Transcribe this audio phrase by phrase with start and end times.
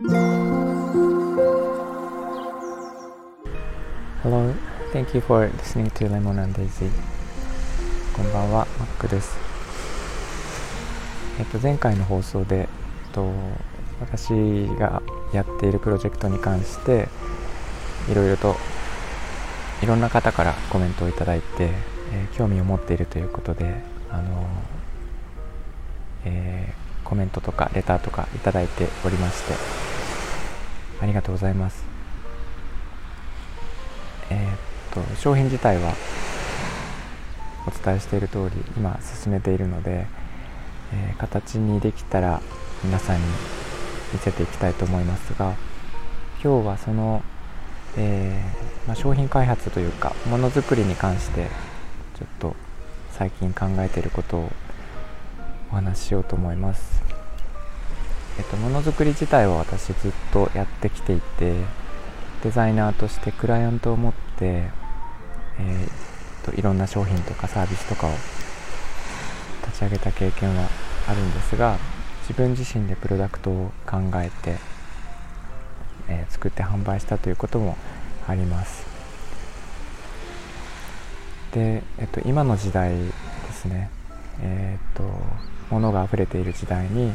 [0.00, 0.14] Hello,
[4.92, 6.88] thank you for listening to Lemon and Daisy.
[8.14, 9.36] こんばんは、マックです。
[11.40, 12.68] えっと、前回の放送で、えっ
[13.10, 13.28] と、
[13.98, 14.28] 私
[14.78, 17.08] がやっているプロジェクトに関して、
[18.08, 18.54] いろいろと
[19.82, 21.72] いろんな方からコメントをいただいて、
[22.12, 24.46] えー、興味を持っているということで、あの
[26.24, 29.54] えー、コメントとかレターとかいただいておりまして
[31.00, 31.86] ありがとうございます。
[34.30, 35.94] えー、っと商品自体は
[37.66, 40.06] お伝えしている通り今進めているので、
[40.92, 42.42] えー、形にできたら
[42.84, 43.24] 皆さんに
[44.12, 45.54] 見せていきたいと思いますが
[46.42, 47.22] 今日はその、
[47.96, 51.46] えー、まあ、商品開発というかものづくりに関して
[52.18, 52.56] ちょっと
[53.12, 54.52] 最近考えていることを
[55.78, 57.02] 話しようと思います。
[58.38, 61.54] えっと、ものづくり自体は私ずっとやってきていて
[62.44, 64.70] デザイナーとしてクライアントを持って、
[65.58, 68.10] えー、といろんな商品とかサービスとかを
[69.66, 70.68] 立ち上げた経験は
[71.08, 71.78] あるんですが
[72.22, 74.56] 自分自身でプロダクトを考えて、
[76.08, 77.76] えー、作って販売したということも
[78.28, 78.86] あります
[81.52, 83.12] で、えっと、今の時代で
[83.52, 83.90] すね
[84.42, 85.04] えー、っと
[85.70, 87.12] 物が溢れている時代に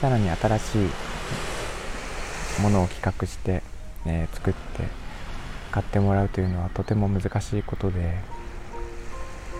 [0.00, 0.78] さらに新しい
[2.62, 3.62] ものを企画して、
[4.06, 4.88] えー、作って
[5.70, 8.00] 買ってもらうというのはとても難しいことで、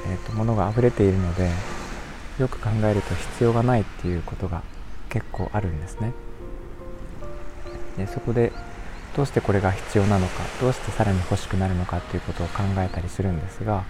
[0.06, 1.50] えーと、物が溢れているので
[2.38, 4.62] よく考えると必要がないっていうことが
[5.08, 6.12] 結構あるんですね。
[7.96, 8.52] でそこで
[9.16, 13.84] どうしてこれが必要なのかどうしてさらに欲しくなるのかっていうことを考えたりするんですが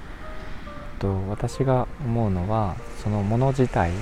[0.94, 3.92] と私が思うのはそのもの自体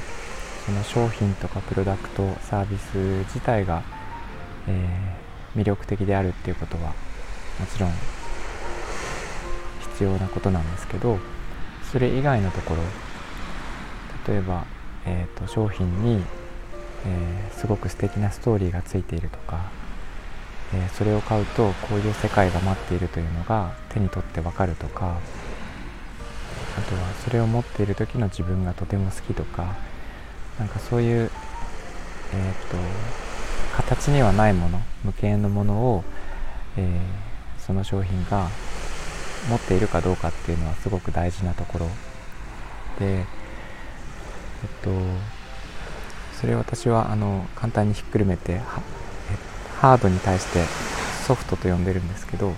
[0.65, 3.83] その商品とかプロダクトサービス自体が、
[4.69, 6.91] えー、魅力的であるっていうことは
[7.59, 7.93] もちろん
[9.93, 11.19] 必要なことなんですけど
[11.91, 12.83] それ以外のところ
[14.27, 14.65] 例えば、
[15.05, 16.23] えーと、商品に、
[17.05, 19.71] えー、すごく素敵なストーリーがついているとか、
[20.75, 25.19] えー、それを買うとこういう世界が待っているというのが手に取ってわかるとか
[26.79, 29.77] あとはそれを持っている時の自分がとても好きとか
[30.59, 31.31] なんかそういう、
[32.35, 32.77] えーと、
[33.77, 36.05] 形にはないもの無形のものを、
[36.77, 38.49] えー、その商品が
[39.49, 41.89] 持っているかどうかっていうのはすごく大事なところ。
[42.99, 43.25] でえっ
[44.83, 44.91] と
[46.41, 48.61] それ私はあの簡単にひっくるめて
[49.79, 50.65] ハードに対して
[51.27, 52.53] ソフトと呼んでるんですけど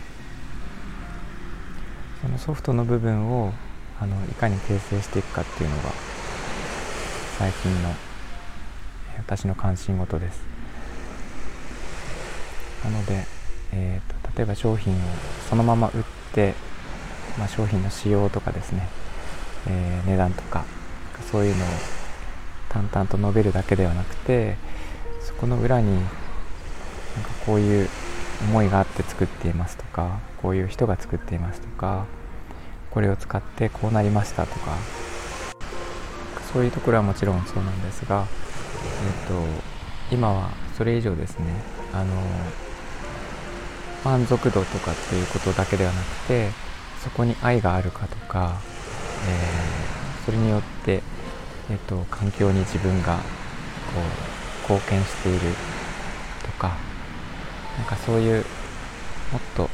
[2.22, 3.52] そのソフトの部分を
[4.04, 5.84] あのいかに形成していくかっていうのが
[7.38, 7.88] 最近の
[9.16, 10.42] 私の関心事です。
[12.84, 13.24] なので、
[13.72, 14.96] えーと、例えば商品を
[15.48, 16.02] そのまま売っ
[16.34, 16.52] て、
[17.38, 18.88] まあ、商品の仕様とかですね、
[19.68, 20.66] えー、値段とか
[21.32, 21.68] そういうのを
[22.68, 24.58] 淡々と述べるだけではなくて
[25.22, 26.10] そこの裏になんか
[27.46, 27.88] こういう
[28.50, 32.04] 思いがあって作っていますとかこういう人が作っていますとか
[32.94, 35.04] これを使ってこうなりましたとか。
[36.54, 38.26] そういうところはもちろんそうなんですが、
[39.26, 39.34] えーと、
[40.12, 41.46] 今はそれ以上ですね
[41.92, 42.14] あの
[44.04, 46.50] 満足度とかっていうことだけではなくて
[47.02, 48.60] そこに愛があるかとか、
[49.28, 51.02] えー、それによって、
[51.70, 53.22] えーと、環境に自分がこ
[54.68, 55.40] う貢献している
[56.44, 56.76] とか
[57.78, 58.44] なんかそういう
[59.32, 59.68] もっと,、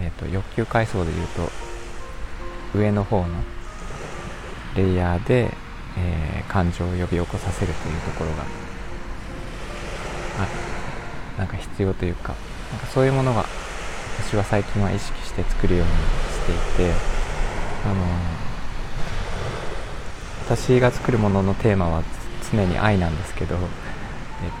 [0.00, 1.68] えーと欲求階層で言うと
[2.74, 3.26] 上の方の
[4.76, 5.50] レイヤーで、
[5.96, 8.44] えー、感情を呼び起こさせるというところが
[10.38, 12.34] あなんか必要というか
[12.70, 13.44] なんかそういうものが
[14.20, 16.92] 私は最近は意識して作るようにしていて
[17.84, 17.94] あの
[20.44, 22.02] 私が作るもののテーマは
[22.50, 23.60] 常に愛なんですけど、えっ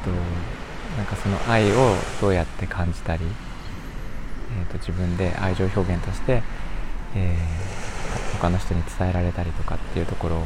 [0.04, 0.10] と、
[0.96, 6.42] なんかその愛をどうやって感じたり、えっと、自分で愛情表現として、
[7.14, 7.67] えー
[8.40, 10.42] 他の人に伝えられたりとかっていうところ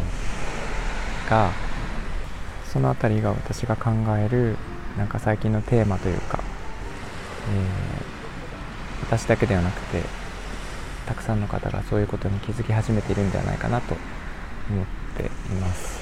[1.28, 1.50] が
[2.72, 4.56] その辺りが私が考える
[4.96, 6.42] なんか最近のテーマというか、
[7.50, 10.02] えー、私だけではなくて
[11.06, 13.94] たくさんの方がそういうことに気づき始めているんではないかなと
[14.70, 14.86] 思っ
[15.16, 16.00] ています。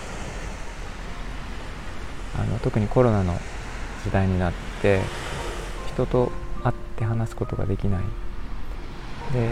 [2.38, 3.34] あの特にコロナの
[4.04, 5.00] 時代になって
[5.88, 6.30] 人と
[6.62, 8.00] 会って話すことができない。
[9.32, 9.50] で、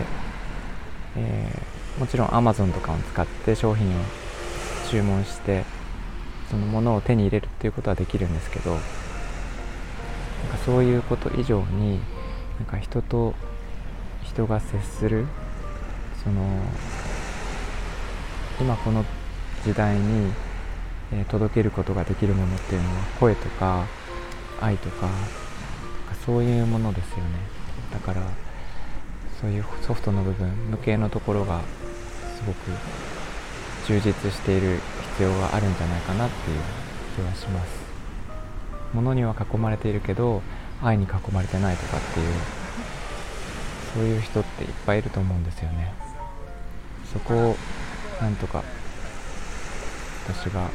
[1.17, 4.01] えーもちろん Amazon とかを使って商品を
[4.91, 5.65] 注文して
[6.51, 8.83] そのものを手に入れるっていうことはできるんですけどなんか
[10.65, 12.01] そういうこと以上に
[12.59, 13.35] なんか人と
[14.23, 15.27] 人が接する
[16.23, 16.61] その
[18.61, 19.05] 今この
[19.65, 20.33] 時代に、
[21.13, 23.87] え、届けることができるものっていうのは声とか
[24.61, 25.09] 愛とか
[26.27, 27.23] そういうものですよね。
[27.93, 28.23] だから
[29.41, 31.61] そういうソフトの部分無形のところが
[32.37, 32.57] すごく
[33.87, 34.79] 充実している
[35.17, 36.59] 必要があるんじゃないかなっていう
[37.17, 37.89] 気はします。
[38.95, 40.43] 物には囲まれているけど
[40.83, 42.27] 愛に囲まれてないとかっていう
[43.95, 45.93] そういう人っていっぱいいると思うんですよね。
[47.13, 47.57] そこを
[48.21, 48.63] なんとか
[50.27, 50.69] 私が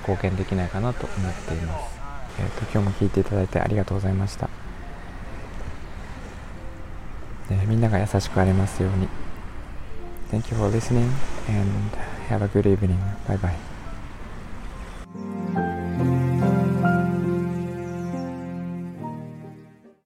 [0.00, 1.98] 貢献できないかなと思っています、
[2.38, 4.48] えーと、今日も聞いていただいてありがとうございました、
[7.50, 9.08] え、みんなが優しくありますように
[10.30, 11.08] Thank you for listening
[11.48, 11.96] and
[12.28, 12.98] have a good evening.
[13.28, 13.65] Bye bye.